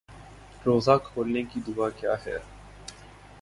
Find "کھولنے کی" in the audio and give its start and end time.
1.03-1.59